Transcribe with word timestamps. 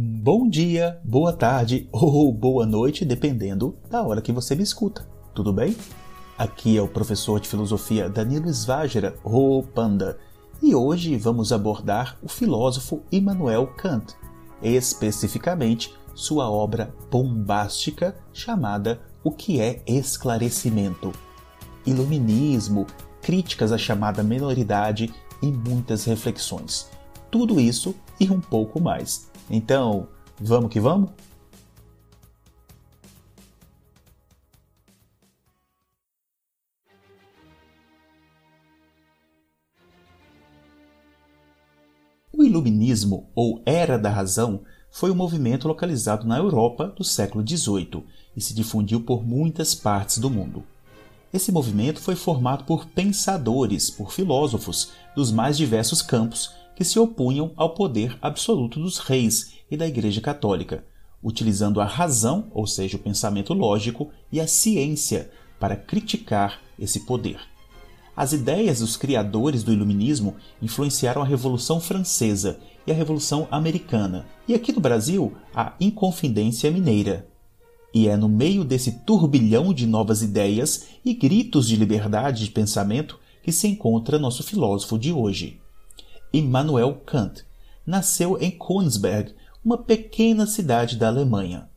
Bom 0.00 0.48
dia, 0.48 1.00
boa 1.02 1.32
tarde 1.32 1.88
ou 1.90 2.32
boa 2.32 2.64
noite, 2.64 3.04
dependendo 3.04 3.76
da 3.90 4.00
hora 4.00 4.22
que 4.22 4.30
você 4.30 4.54
me 4.54 4.62
escuta. 4.62 5.04
Tudo 5.34 5.52
bem? 5.52 5.76
Aqui 6.38 6.78
é 6.78 6.80
o 6.80 6.86
professor 6.86 7.40
de 7.40 7.48
filosofia 7.48 8.08
Danilo 8.08 8.48
Svágera, 8.48 9.16
ou 9.24 9.60
Panda, 9.60 10.16
e 10.62 10.72
hoje 10.72 11.16
vamos 11.16 11.52
abordar 11.52 12.16
o 12.22 12.28
filósofo 12.28 13.02
Immanuel 13.10 13.66
Kant, 13.76 14.14
especificamente 14.62 15.92
sua 16.14 16.48
obra 16.48 16.94
bombástica 17.10 18.14
chamada 18.32 19.00
O 19.24 19.32
que 19.32 19.60
é 19.60 19.82
esclarecimento? 19.84 21.10
Iluminismo, 21.84 22.86
críticas 23.20 23.72
à 23.72 23.78
chamada 23.78 24.22
menoridade 24.22 25.12
e 25.42 25.46
muitas 25.48 26.04
reflexões. 26.04 26.88
Tudo 27.32 27.58
isso 27.58 27.96
e 28.20 28.30
um 28.30 28.40
pouco 28.40 28.80
mais. 28.80 29.28
Então, 29.50 30.08
vamos 30.38 30.70
que 30.70 30.78
vamos? 30.78 31.10
O 42.30 42.44
Iluminismo, 42.44 43.28
ou 43.34 43.62
Era 43.66 43.98
da 43.98 44.10
Razão, 44.10 44.62
foi 44.90 45.10
um 45.10 45.14
movimento 45.14 45.66
localizado 45.66 46.26
na 46.26 46.38
Europa 46.38 46.86
do 46.96 47.02
século 47.02 47.44
XVIII 47.46 48.04
e 48.36 48.40
se 48.40 48.54
difundiu 48.54 49.00
por 49.00 49.26
muitas 49.26 49.74
partes 49.74 50.18
do 50.18 50.30
mundo. 50.30 50.62
Esse 51.32 51.50
movimento 51.50 52.00
foi 52.00 52.14
formado 52.14 52.64
por 52.64 52.86
pensadores, 52.86 53.90
por 53.90 54.12
filósofos 54.12 54.92
dos 55.16 55.32
mais 55.32 55.56
diversos 55.56 56.00
campos 56.00 56.54
que 56.78 56.84
se 56.84 56.96
opunham 56.96 57.50
ao 57.56 57.70
poder 57.70 58.16
absoluto 58.22 58.78
dos 58.78 58.98
reis 58.98 59.54
e 59.68 59.76
da 59.76 59.84
Igreja 59.84 60.20
Católica, 60.20 60.84
utilizando 61.20 61.80
a 61.80 61.84
razão, 61.84 62.46
ou 62.52 62.68
seja, 62.68 62.96
o 62.96 63.00
pensamento 63.00 63.52
lógico, 63.52 64.12
e 64.30 64.40
a 64.40 64.46
ciência 64.46 65.28
para 65.58 65.74
criticar 65.74 66.60
esse 66.78 67.00
poder. 67.00 67.40
As 68.16 68.32
ideias 68.32 68.78
dos 68.78 68.96
criadores 68.96 69.64
do 69.64 69.72
Iluminismo 69.72 70.36
influenciaram 70.62 71.20
a 71.20 71.24
Revolução 71.24 71.80
Francesa 71.80 72.60
e 72.86 72.92
a 72.92 72.94
Revolução 72.94 73.48
Americana, 73.50 74.24
e 74.46 74.54
aqui 74.54 74.70
no 74.70 74.80
Brasil, 74.80 75.34
a 75.52 75.74
Inconfidência 75.80 76.70
Mineira. 76.70 77.28
E 77.92 78.06
é 78.06 78.16
no 78.16 78.28
meio 78.28 78.62
desse 78.62 79.00
turbilhão 79.00 79.74
de 79.74 79.84
novas 79.84 80.22
ideias 80.22 80.86
e 81.04 81.12
gritos 81.12 81.66
de 81.66 81.74
liberdade 81.74 82.44
de 82.44 82.52
pensamento 82.52 83.18
que 83.42 83.50
se 83.50 83.66
encontra 83.66 84.16
nosso 84.16 84.44
filósofo 84.44 84.96
de 84.96 85.12
hoje. 85.12 85.58
Immanuel 86.32 86.94
Kant. 87.06 87.44
Nasceu 87.86 88.38
em 88.40 88.50
Königsberg, 88.50 89.34
uma 89.64 89.78
pequena 89.78 90.46
cidade 90.46 90.96
da 90.96 91.08
Alemanha. 91.08 91.68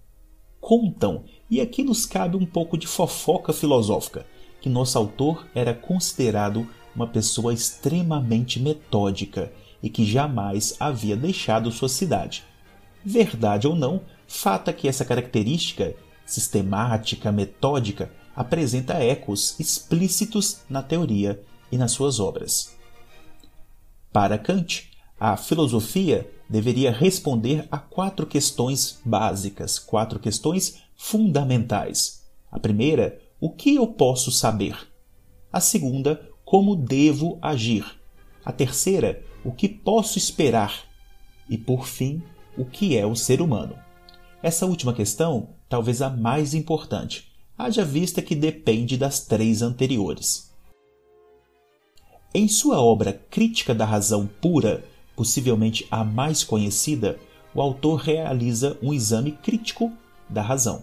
Contam, 0.59 1.23
e 1.49 1.59
aqui 1.59 1.83
nos 1.83 2.05
cabe 2.05 2.37
um 2.37 2.45
pouco 2.45 2.77
de 2.77 2.85
fofoca 2.85 3.53
filosófica, 3.53 4.25
que 4.61 4.69
nosso 4.69 4.97
autor 4.97 5.47
era 5.55 5.73
considerado 5.73 6.67
uma 6.95 7.07
pessoa 7.07 7.53
extremamente 7.53 8.59
metódica 8.59 9.51
e 9.81 9.89
que 9.89 10.05
jamais 10.05 10.75
havia 10.79 11.15
deixado 11.15 11.71
sua 11.71 11.89
cidade. 11.89 12.43
Verdade 13.03 13.67
ou 13.67 13.75
não, 13.75 14.01
fato 14.27 14.69
é 14.69 14.73
que 14.73 14.87
essa 14.87 15.05
característica 15.05 15.95
sistemática, 16.25 17.31
metódica, 17.31 18.11
apresenta 18.35 18.93
ecos 18.95 19.59
explícitos 19.59 20.61
na 20.69 20.81
teoria 20.81 21.41
e 21.71 21.77
nas 21.77 21.91
suas 21.91 22.19
obras. 22.19 22.77
Para 24.11 24.37
Kant, 24.37 24.91
a 25.17 25.37
filosofia 25.37 26.29
deveria 26.49 26.91
responder 26.91 27.65
a 27.71 27.77
quatro 27.77 28.27
questões 28.27 28.99
básicas, 29.05 29.79
quatro 29.79 30.19
questões 30.19 30.81
fundamentais. 30.97 32.25
A 32.51 32.59
primeira, 32.59 33.21
o 33.39 33.49
que 33.49 33.75
eu 33.75 33.87
posso 33.87 34.29
saber? 34.29 34.77
A 35.51 35.61
segunda, 35.61 36.29
como 36.43 36.75
devo 36.75 37.39
agir? 37.41 37.85
A 38.43 38.51
terceira, 38.51 39.23
o 39.45 39.53
que 39.53 39.69
posso 39.69 40.17
esperar? 40.17 40.83
E 41.49 41.57
por 41.57 41.87
fim, 41.87 42.21
o 42.57 42.65
que 42.65 42.97
é 42.97 43.05
o 43.05 43.15
ser 43.15 43.41
humano? 43.41 43.75
Essa 44.43 44.65
última 44.65 44.93
questão, 44.93 45.55
talvez 45.69 46.01
a 46.01 46.09
mais 46.09 46.53
importante, 46.53 47.31
haja 47.57 47.85
vista 47.85 48.21
que 48.21 48.35
depende 48.35 48.97
das 48.97 49.21
três 49.21 49.61
anteriores. 49.61 50.50
Em 52.33 52.47
sua 52.47 52.79
obra 52.79 53.11
Crítica 53.29 53.75
da 53.75 53.83
Razão 53.83 54.25
Pura, 54.25 54.85
possivelmente 55.17 55.85
a 55.91 56.01
mais 56.01 56.45
conhecida, 56.45 57.19
o 57.53 57.61
autor 57.61 57.99
realiza 57.99 58.77
um 58.81 58.93
exame 58.93 59.33
crítico 59.33 59.91
da 60.29 60.41
razão. 60.41 60.81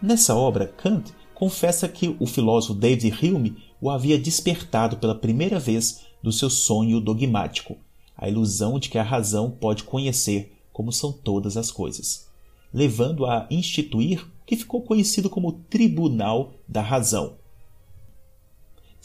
Nessa 0.00 0.34
obra, 0.34 0.66
Kant 0.66 1.12
confessa 1.34 1.86
que 1.86 2.16
o 2.18 2.26
filósofo 2.26 2.72
David 2.72 3.14
Hume 3.22 3.58
o 3.78 3.90
havia 3.90 4.18
despertado 4.18 4.96
pela 4.96 5.14
primeira 5.14 5.58
vez 5.58 6.06
do 6.22 6.32
seu 6.32 6.48
sonho 6.48 7.02
dogmático, 7.02 7.76
a 8.16 8.26
ilusão 8.26 8.78
de 8.78 8.88
que 8.88 8.96
a 8.96 9.02
razão 9.02 9.50
pode 9.50 9.84
conhecer 9.84 10.56
como 10.72 10.90
são 10.90 11.12
todas 11.12 11.58
as 11.58 11.70
coisas, 11.70 12.28
levando 12.72 13.26
a 13.26 13.46
instituir 13.50 14.22
o 14.22 14.46
que 14.46 14.56
ficou 14.56 14.80
conhecido 14.80 15.28
como 15.28 15.52
Tribunal 15.52 16.54
da 16.66 16.80
Razão, 16.80 17.36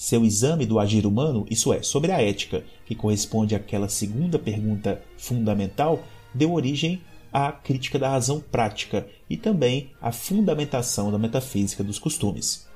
seu 0.02 0.26
exame 0.26 0.66
do 0.66 0.80
agir 0.80 1.06
humano, 1.06 1.46
isso 1.48 1.72
é, 1.72 1.84
sobre 1.84 2.12
a 2.12 2.20
ética, 2.20 2.64
que 2.88 2.96
corresponde 2.96 3.54
àquela 3.54 3.88
segunda 3.88 4.40
pergunta 4.40 5.00
fundamental, 5.16 6.04
deu 6.34 6.54
origem 6.54 7.04
à 7.32 7.52
crítica 7.52 8.00
da 8.00 8.10
razão 8.10 8.40
prática 8.40 9.08
e 9.30 9.38
também 9.38 9.92
à 10.02 10.12
fundamentação 10.12 11.12
da 11.12 11.20
metafísica 11.20 11.84
dos 11.84 12.00
costumes. 12.00 12.68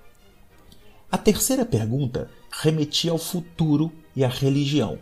A 1.12 1.18
terceira 1.18 1.66
pergunta 1.66 2.30
remetia 2.52 3.10
ao 3.10 3.18
futuro 3.18 3.92
e 4.16 4.24
à 4.24 4.28
religião, 4.28 5.00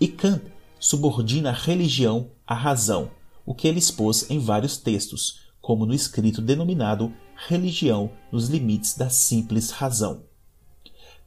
e 0.00 0.06
Kant 0.06 0.44
subordina 0.78 1.50
a 1.50 1.52
religião 1.52 2.30
à 2.46 2.54
razão, 2.54 3.10
o 3.44 3.52
que 3.52 3.66
ele 3.66 3.80
expôs 3.80 4.30
em 4.30 4.38
vários 4.38 4.76
textos, 4.76 5.40
como 5.60 5.84
no 5.84 5.94
escrito 5.94 6.40
denominado 6.40 7.12
Religião 7.48 8.12
nos 8.30 8.48
Limites 8.48 8.96
da 8.96 9.10
Simples 9.10 9.72
Razão. 9.72 10.25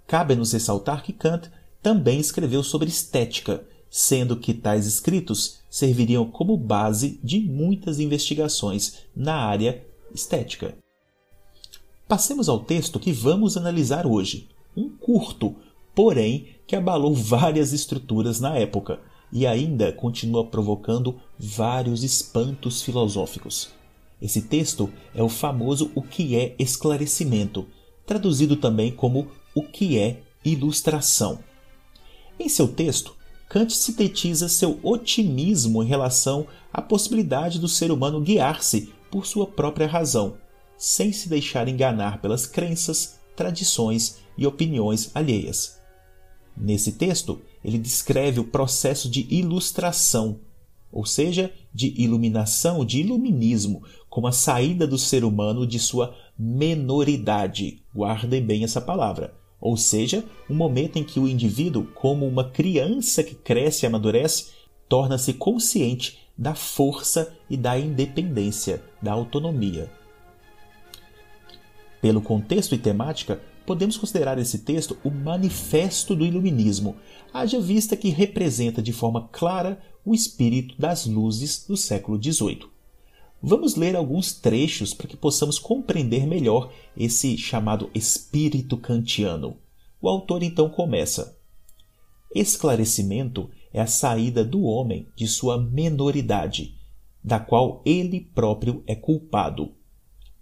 Cabe-nos 0.09 0.53
ressaltar 0.53 1.03
que 1.03 1.14
Kant 1.14 1.52
também 1.84 2.20
escreveu 2.20 2.64
sobre 2.64 2.90
estética, 2.90 3.64
sendo 3.92 4.36
que 4.36 4.56
tais 4.56 4.88
escritos 4.88 5.59
serviriam 5.70 6.25
como 6.25 6.58
base 6.58 7.20
de 7.24 7.40
muitas 7.40 8.00
investigações 8.00 9.03
na 9.16 9.36
área 9.36 9.86
estética. 10.12 10.75
Passemos 12.08 12.50
ao 12.50 12.59
texto 12.59 13.00
que 13.00 13.12
vamos 13.12 13.56
analisar 13.56 14.08
hoje, 14.08 14.50
um 14.75 14.90
curto, 14.90 15.56
porém 15.94 16.56
que 16.66 16.75
abalou 16.75 17.14
várias 17.14 17.72
estruturas 17.72 18.40
na 18.40 18.58
época 18.58 19.00
e 19.31 19.46
ainda 19.46 19.94
continua 19.94 20.44
provocando 20.44 21.22
vários 21.38 22.03
espantos 22.03 22.81
filosóficos. 22.81 23.69
Esse 24.19 24.42
texto 24.42 24.90
é 25.14 25.22
o 25.22 25.30
famoso 25.30 25.92
O 25.94 26.02
que 26.02 26.36
é 26.36 26.56
esclarecimento, 26.58 27.68
traduzido 28.08 28.56
também 28.56 28.92
como 28.92 29.28
o 29.54 29.64
que 29.64 29.98
é 29.98 30.22
ilustração. 30.44 31.40
Em 32.40 32.48
seu 32.48 32.68
texto, 32.68 33.16
Kant 33.50 33.76
sintetiza 33.76 34.48
seu 34.48 34.80
otimismo 34.84 35.82
em 35.84 35.88
relação 35.88 36.46
à 36.72 36.82
possibilidade 36.82 37.58
do 37.58 37.68
ser 37.68 37.92
humano 37.92 38.22
guiar-se 38.22 38.94
por 39.10 39.26
sua 39.26 39.48
própria 39.48 39.88
razão, 39.88 40.38
sem 40.78 41.12
se 41.12 41.28
deixar 41.28 41.68
enganar 41.68 42.22
pelas 42.22 42.46
crenças, 42.46 43.19
tradições 43.36 44.19
e 44.38 44.46
opiniões 44.46 45.10
alheias. 45.16 45.80
Nesse 46.56 46.92
texto, 46.92 47.42
ele 47.66 47.80
descreve 47.80 48.40
o 48.40 48.46
processo 48.46 49.10
de 49.10 49.25
ilustração, 49.34 50.40
ou 50.92 51.06
seja, 51.06 51.51
de 51.74 51.94
iluminação, 52.00 52.86
de 52.86 53.00
iluminismo, 53.00 53.84
como 54.10 54.28
a 54.28 54.31
saída 54.31 54.86
do 54.86 54.98
ser 54.98 55.24
humano 55.24 55.66
de 55.66 55.80
sua 55.80 56.16
menoridade. 56.38 57.84
Guardem 57.94 58.46
bem 58.46 58.63
essa 58.63 58.80
palavra 58.80 59.38
ou 59.60 59.76
seja, 59.76 60.24
um 60.50 60.56
momento 60.56 60.98
em 60.98 61.04
que 61.04 61.20
o 61.20 61.28
indivíduo, 61.28 61.86
como 61.94 62.28
uma 62.28 62.50
criança 62.50 63.24
que 63.24 63.36
cresce 63.36 63.86
e 63.86 63.88
amadurece, 63.88 64.48
torna-se 64.88 65.34
consciente 65.34 66.20
da 66.38 66.56
força 66.56 67.36
e 67.50 67.58
da 67.58 67.78
independência, 67.78 68.82
da 69.02 69.12
autonomia. 69.12 69.92
Pelo 72.02 72.22
contexto 72.22 72.74
e 72.74 72.78
temática, 72.78 73.42
podemos 73.66 73.98
considerar 73.98 74.40
esse 74.40 74.60
texto 74.60 74.98
o 75.04 75.12
manifesto 75.12 76.16
do 76.16 76.26
iluminismo, 76.26 76.96
haja 77.34 77.60
vista 77.60 77.98
que 77.98 78.10
representa 78.10 78.82
de 78.82 78.94
forma 78.94 79.28
clara 79.32 79.80
o 80.06 80.16
espírito 80.16 80.76
das 80.80 81.06
luzes 81.06 81.66
do 81.68 81.76
século 81.76 82.22
XVIII. 82.22 82.79
Vamos 83.41 83.75
ler 83.75 83.95
alguns 83.95 84.33
trechos 84.33 84.94
para 84.94 85.07
que 85.07 85.15
possamos 85.15 85.57
compreender 85.57 86.27
melhor 86.27 86.74
esse 86.95 87.38
chamado 87.38 87.89
espírito 87.95 88.75
kantiano. 88.75 89.57
O 90.01 90.09
autor 90.09 90.44
então 90.44 90.69
começa: 90.69 91.38
Esclarecimento 92.36 93.50
é 93.74 93.80
a 93.80 93.88
saída 93.88 94.44
do 94.44 94.63
homem 94.63 95.07
de 95.15 95.25
sua 95.25 95.57
menoridade, 95.57 96.75
da 97.24 97.39
qual 97.39 97.81
ele 97.86 98.19
próprio 98.19 98.83
é 98.86 98.94
culpado. 98.94 99.74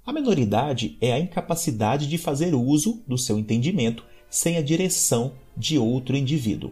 A 0.04 0.12
menoridade 0.12 0.98
é 1.00 1.14
a 1.14 1.20
incapacidade 1.20 2.08
de 2.08 2.18
fazer 2.18 2.56
uso 2.56 3.04
do 3.08 3.18
seu 3.18 3.38
entendimento 3.38 4.04
sem 4.30 4.58
a 4.58 4.62
direção 4.62 5.34
de 5.56 5.78
outro 5.78 6.16
indivíduo. 6.16 6.72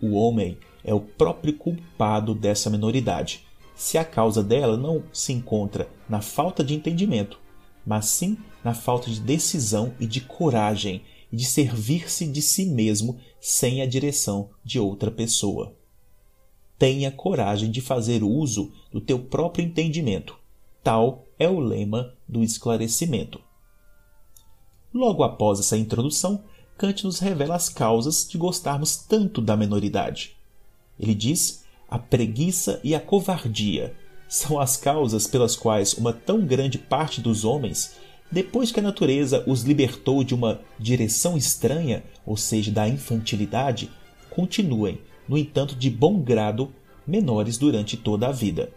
O 0.00 0.14
homem 0.14 0.58
é 0.82 0.92
o 0.92 1.00
próprio 1.00 1.56
culpado 1.56 2.34
dessa 2.34 2.68
menoridade, 2.68 3.44
se 3.74 3.98
a 3.98 4.04
causa 4.04 4.42
dela 4.42 4.76
não 4.76 5.02
se 5.12 5.32
encontra 5.32 5.88
na 6.08 6.20
falta 6.20 6.62
de 6.62 6.74
entendimento, 6.74 7.38
mas 7.84 8.06
sim 8.06 8.38
na 8.62 8.74
falta 8.74 9.10
de 9.10 9.20
decisão 9.20 9.94
e 9.98 10.06
de 10.06 10.20
coragem 10.20 11.02
e 11.32 11.36
de 11.36 11.44
servir-se 11.44 12.26
de 12.26 12.40
si 12.40 12.66
mesmo 12.66 13.18
sem 13.40 13.82
a 13.82 13.86
direção 13.86 14.50
de 14.64 14.78
outra 14.78 15.10
pessoa. 15.10 15.76
Tenha 16.78 17.10
coragem 17.10 17.70
de 17.70 17.80
fazer 17.80 18.22
uso 18.22 18.72
do 18.90 19.00
teu 19.00 19.18
próprio 19.18 19.64
entendimento. 19.64 20.36
Tal 20.82 21.26
é 21.38 21.48
o 21.48 21.60
lema 21.60 22.14
do 22.28 22.42
esclarecimento. 22.42 23.40
Logo 24.92 25.22
após 25.24 25.58
essa 25.58 25.76
introdução, 25.76 26.44
Kant 26.76 27.04
nos 27.04 27.18
revela 27.18 27.54
as 27.54 27.68
causas 27.68 28.26
de 28.28 28.36
gostarmos 28.36 28.96
tanto 28.96 29.40
da 29.40 29.56
menoridade. 29.56 30.36
Ele 30.98 31.14
diz: 31.14 31.63
a 31.94 31.98
preguiça 31.98 32.80
e 32.82 32.92
a 32.92 32.98
covardia 32.98 33.94
são 34.28 34.58
as 34.58 34.76
causas 34.76 35.28
pelas 35.28 35.54
quais 35.54 35.94
uma 35.94 36.12
tão 36.12 36.44
grande 36.44 36.76
parte 36.76 37.20
dos 37.20 37.44
homens, 37.44 37.94
depois 38.32 38.72
que 38.72 38.80
a 38.80 38.82
natureza 38.82 39.44
os 39.46 39.62
libertou 39.62 40.24
de 40.24 40.34
uma 40.34 40.60
direção 40.76 41.36
estranha, 41.36 42.02
ou 42.26 42.36
seja, 42.36 42.72
da 42.72 42.88
infantilidade, 42.88 43.92
continuem, 44.28 44.98
no 45.28 45.38
entanto, 45.38 45.76
de 45.76 45.88
bom 45.88 46.18
grado, 46.18 46.74
menores 47.06 47.58
durante 47.58 47.96
toda 47.96 48.26
a 48.26 48.32
vida. 48.32 48.72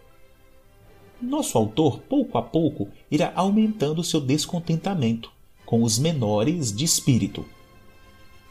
Nosso 1.20 1.58
autor, 1.58 1.98
pouco 1.98 2.38
a 2.38 2.42
pouco, 2.42 2.86
irá 3.10 3.32
aumentando 3.34 4.04
seu 4.04 4.20
descontentamento 4.20 5.32
com 5.66 5.82
os 5.82 5.98
menores 5.98 6.72
de 6.72 6.84
espírito. 6.84 7.44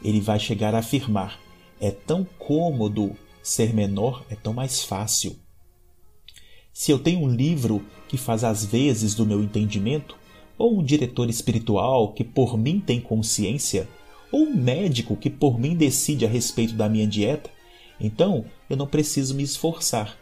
Ele 0.04 0.20
vai 0.20 0.42
chegar 0.42 0.75
a 0.75 0.80
afirmar: 0.80 1.40
é 1.80 1.90
tão 1.90 2.28
cômodo 2.38 3.16
ser 3.48 3.74
menor, 3.74 4.26
é 4.30 4.36
tão 4.36 4.54
mais 4.54 4.84
fácil. 4.84 5.38
Se 6.74 6.92
eu 6.92 7.00
tenho 7.00 7.22
um 7.22 7.30
livro 7.30 7.82
que 8.10 8.18
faz 8.18 8.44
as 8.44 8.66
vezes 8.66 9.16
do 9.16 9.26
meu 9.26 9.42
entendimento, 9.42 10.18
ou 10.58 10.78
um 10.78 10.84
diretor 10.84 11.30
espiritual 11.30 12.12
que 12.12 12.26
por 12.26 12.58
mim 12.58 12.82
tem 12.82 13.00
consciência, 13.00 13.88
ou 14.34 14.42
um 14.42 14.54
médico 14.54 15.16
que 15.16 15.30
por 15.30 15.58
mim 15.58 15.78
decide 15.78 16.26
a 16.26 16.30
respeito 16.30 16.74
da 16.74 16.90
minha 16.90 17.08
dieta, 17.08 17.50
então 18.02 18.44
eu 18.70 18.76
não 18.76 18.86
preciso 18.86 19.34
me 19.34 19.44
esforçar. 19.44 20.18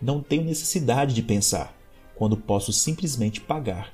Não 0.00 0.22
tenho 0.22 0.44
necessidade 0.44 1.12
de 1.12 1.22
pensar, 1.22 1.76
quando 2.14 2.36
posso 2.36 2.72
simplesmente 2.72 3.40
pagar. 3.40 3.92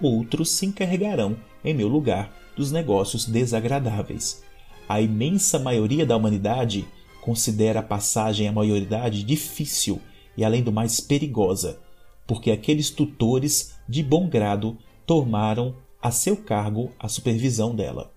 Outros 0.00 0.50
se 0.50 0.64
encarregarão, 0.64 1.36
em 1.62 1.74
meu 1.74 1.86
lugar, 1.86 2.34
dos 2.56 2.72
negócios 2.72 3.26
desagradáveis. 3.26 4.42
A 4.88 5.02
imensa 5.02 5.58
maioria 5.58 6.06
da 6.06 6.16
humanidade 6.16 6.86
considera 7.26 7.80
a 7.80 7.82
passagem 7.82 8.46
à 8.46 8.52
maioridade 8.52 9.24
difícil 9.24 10.00
e, 10.36 10.44
além 10.44 10.62
do 10.62 10.70
mais, 10.70 11.00
perigosa, 11.00 11.80
porque 12.24 12.52
aqueles 12.52 12.88
tutores 12.88 13.74
de 13.88 14.00
bom 14.00 14.28
grado 14.28 14.78
tomaram 15.04 15.74
a 16.00 16.12
seu 16.12 16.36
cargo 16.36 16.92
a 17.00 17.08
supervisão 17.08 17.74
dela. 17.74 18.12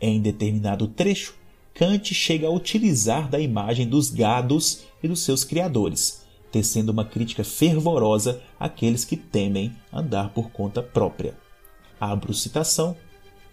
Em 0.00 0.20
determinado 0.20 0.88
trecho, 0.88 1.36
Kant 1.72 2.12
chega 2.12 2.48
a 2.48 2.50
utilizar 2.50 3.30
da 3.30 3.38
imagem 3.38 3.86
dos 3.86 4.10
gados 4.10 4.80
e 5.00 5.06
dos 5.06 5.20
seus 5.20 5.44
criadores, 5.44 6.26
tecendo 6.50 6.90
uma 6.90 7.04
crítica 7.04 7.44
fervorosa 7.44 8.42
àqueles 8.58 9.04
que 9.04 9.16
temem 9.16 9.72
andar 9.92 10.30
por 10.30 10.50
conta 10.50 10.82
própria. 10.82 11.38
Abro 12.00 12.34
citação. 12.34 12.96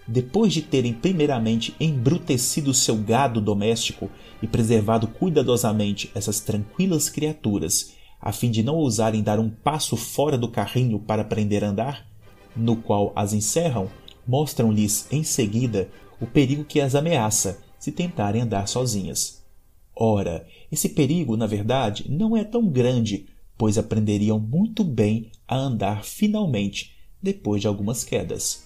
Depois 0.08 0.52
de 0.52 0.62
terem 0.62 0.94
primeiramente 0.94 1.74
embrutecido 1.80 2.74
seu 2.74 2.98
gado 2.98 3.40
doméstico 3.40 4.10
e 4.42 4.48
preservado 4.48 5.08
cuidadosamente 5.08 6.12
essas 6.14 6.42
tranquilas 6.42 7.10
criaturas, 7.10 7.94
a 8.20 8.32
fim 8.32 8.52
de 8.52 8.64
não 8.64 8.76
ousarem 8.76 9.24
dar 9.24 9.40
um 9.40 9.50
passo 9.50 9.96
fora 9.96 10.38
do 10.38 10.50
carrinho 10.50 11.00
para 11.00 11.22
aprender 11.22 11.64
a 11.64 11.70
andar, 11.70 12.08
no 12.56 12.76
qual 12.76 13.14
as 13.16 13.34
encerram, 13.34 13.90
mostram-lhes 14.28 15.08
em 15.12 15.24
seguida 15.24 15.90
o 16.20 16.28
perigo 16.28 16.64
que 16.64 16.80
as 16.80 16.96
ameaça 16.96 17.62
se 17.80 17.92
tentarem 17.92 18.42
andar 18.42 18.68
sozinhas. 18.68 19.44
Ora, 19.96 20.48
esse 20.72 20.90
perigo, 20.90 21.38
na 21.38 21.46
verdade, 21.46 22.06
não 22.10 22.36
é 22.36 22.44
tão 22.44 22.68
grande, 22.68 23.28
pois 23.58 23.78
aprenderiam 23.78 24.40
muito 24.40 24.84
bem 24.84 25.32
a 25.48 25.56
andar 25.56 26.04
finalmente 26.04 26.94
depois 27.22 27.62
de 27.62 27.68
algumas 27.68 28.04
quedas. 28.04 28.66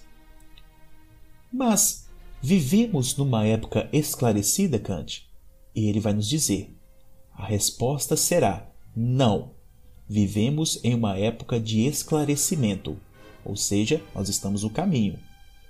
Mas 1.52 2.08
vivemos 2.40 3.16
numa 3.16 3.46
época 3.46 3.88
esclarecida, 3.92 4.78
Kant? 4.78 5.28
E 5.74 5.88
ele 5.88 6.00
vai 6.00 6.12
nos 6.12 6.28
dizer: 6.28 6.76
a 7.32 7.44
resposta 7.44 8.16
será 8.16 8.68
não. 8.94 9.52
Vivemos 10.08 10.80
em 10.82 10.94
uma 10.94 11.16
época 11.16 11.60
de 11.60 11.86
esclarecimento, 11.86 12.96
ou 13.44 13.56
seja, 13.56 14.02
nós 14.14 14.28
estamos 14.28 14.62
no 14.62 14.70
caminho. 14.70 15.18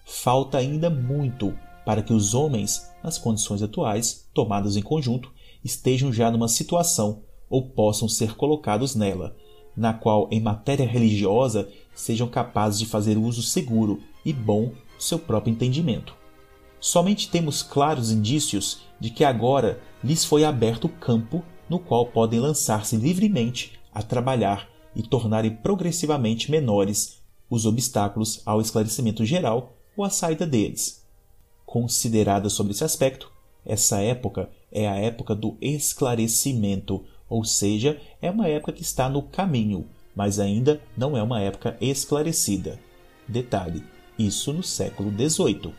Falta 0.05 0.59
ainda 0.59 0.89
muito 0.89 1.57
para 1.85 2.03
que 2.03 2.13
os 2.13 2.35
homens, 2.35 2.89
nas 3.03 3.19
condições 3.19 3.63
atuais, 3.63 4.29
tomadas 4.33 4.77
em 4.77 4.83
conjunto, 4.83 5.33
estejam 5.65 6.13
já 6.13 6.31
numa 6.31 6.49
situação 6.49 7.23
ou 7.51 7.71
possam 7.71 8.09
ser 8.09 8.35
colocados 8.35 8.95
nela, 8.95 9.37
na 9.77 9.93
qual, 9.93 10.29
em 10.31 10.41
matéria 10.41 10.87
religiosa, 10.87 11.69
sejam 11.95 12.29
capazes 12.29 12.79
de 12.79 12.87
fazer 12.87 13.17
uso 13.17 13.43
seguro 13.43 14.03
e 14.25 14.33
bom 14.33 14.73
seu 14.99 15.19
próprio 15.19 15.53
entendimento. 15.53 16.15
Somente 16.81 17.29
temos 17.29 17.63
claros 17.63 18.11
indícios 18.11 18.83
de 19.01 19.11
que 19.11 19.25
agora 19.25 19.81
lhes 20.03 20.25
foi 20.25 20.45
aberto 20.45 20.85
o 20.85 20.89
campo 20.89 21.45
no 21.69 21.79
qual 21.79 22.07
podem 22.07 22.41
lançar-se 22.41 22.97
livremente 22.97 23.79
a 23.93 24.03
trabalhar 24.03 24.69
e 24.95 25.03
tornarem 25.03 25.55
progressivamente 25.57 26.51
menores 26.51 27.21
os 27.51 27.67
obstáculos 27.67 28.43
ao 28.45 28.61
esclarecimento 28.61 29.25
geral 29.25 29.77
ou 29.97 30.05
à 30.05 30.11
saída 30.11 30.47
deles. 30.47 31.05
Considerada 31.65 32.49
sobre 32.49 32.73
esse 32.73 32.85
aspecto, 32.85 33.31
essa 33.65 34.01
época 34.01 34.49
é 34.73 34.89
a 34.89 34.97
época 34.97 35.35
do 35.35 35.57
esclarecimento, 35.61 37.05
ou 37.29 37.45
seja, 37.45 38.01
é 38.23 38.31
uma 38.31 38.49
época 38.49 38.73
que 38.73 38.83
está 38.83 39.09
no 39.09 39.23
caminho, 39.23 39.87
mas 40.15 40.39
ainda 40.39 40.81
não 40.97 41.17
é 41.17 41.23
uma 41.23 41.41
época 41.41 41.77
esclarecida. 41.81 42.79
Detalhe: 43.27 43.85
isso 44.19 44.53
no 44.53 44.63
século 44.63 45.11
XVIII. 45.11 45.73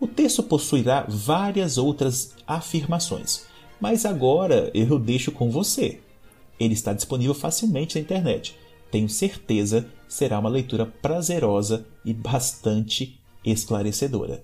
O 0.00 0.06
texto 0.06 0.42
possuirá 0.42 1.06
várias 1.08 1.78
outras 1.78 2.34
afirmações, 2.46 3.44
mas 3.80 4.04
agora 4.04 4.70
eu 4.74 4.98
deixo 4.98 5.30
com 5.30 5.50
você. 5.50 6.00
Ele 6.58 6.74
está 6.74 6.92
disponível 6.92 7.34
facilmente 7.34 7.96
na 7.96 8.00
internet. 8.00 8.56
Tenho 8.90 9.08
certeza 9.08 9.88
será 10.08 10.38
uma 10.38 10.50
leitura 10.50 10.84
prazerosa 10.84 11.86
e 12.04 12.12
bastante 12.12 13.18
esclarecedora. 13.44 14.42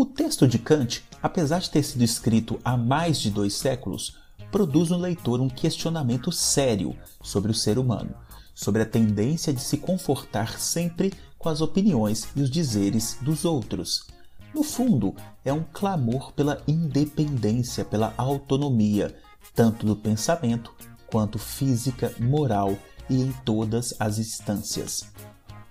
O 0.00 0.06
texto 0.06 0.46
de 0.46 0.60
Kant, 0.60 1.02
apesar 1.20 1.58
de 1.58 1.70
ter 1.70 1.82
sido 1.82 2.04
escrito 2.04 2.60
há 2.64 2.76
mais 2.76 3.18
de 3.18 3.32
dois 3.32 3.54
séculos, 3.54 4.16
produz 4.48 4.90
no 4.90 4.96
leitor 4.96 5.40
um 5.40 5.48
questionamento 5.48 6.30
sério 6.30 6.96
sobre 7.20 7.50
o 7.50 7.54
ser 7.54 7.80
humano, 7.80 8.14
sobre 8.54 8.82
a 8.82 8.86
tendência 8.86 9.52
de 9.52 9.60
se 9.60 9.76
confortar 9.76 10.60
sempre 10.60 11.12
com 11.36 11.48
as 11.48 11.60
opiniões 11.60 12.28
e 12.36 12.42
os 12.42 12.48
dizeres 12.48 13.18
dos 13.22 13.44
outros. 13.44 14.06
No 14.54 14.62
fundo, 14.62 15.16
é 15.44 15.52
um 15.52 15.64
clamor 15.64 16.32
pela 16.32 16.62
independência, 16.68 17.84
pela 17.84 18.14
autonomia, 18.16 19.16
tanto 19.52 19.84
do 19.84 19.96
pensamento 19.96 20.72
quanto 21.08 21.40
física, 21.40 22.14
moral 22.20 22.78
e 23.10 23.20
em 23.20 23.32
todas 23.44 23.94
as 23.98 24.20
instâncias. 24.20 25.10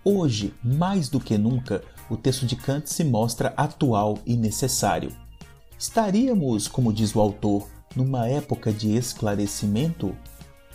Hoje, 0.03 0.53
mais 0.61 1.07
do 1.07 1.17
que 1.17 1.37
nunca, 1.37 1.81
o 2.09 2.17
texto 2.17 2.45
de 2.45 2.55
Kant 2.55 2.87
se 2.89 3.03
mostra 3.03 3.53
atual 3.57 4.17
e 4.25 4.35
necessário. 4.35 5.11
Estaríamos, 5.77 6.67
como 6.67 6.93
diz 6.93 7.15
o 7.15 7.19
autor, 7.19 7.67
numa 7.95 8.27
época 8.27 8.71
de 8.71 8.95
esclarecimento? 8.95 10.15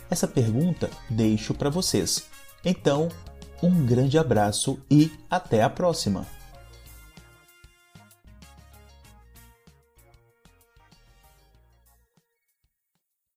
Essa 0.09 0.27
pergunta 0.27 0.89
deixo 1.09 1.53
para 1.53 1.69
vocês. 1.69 2.25
Então, 2.63 3.09
um 3.61 3.85
grande 3.85 4.17
abraço 4.17 4.79
e 4.89 5.11
até 5.29 5.63
a 5.63 5.69
próxima! 5.69 6.42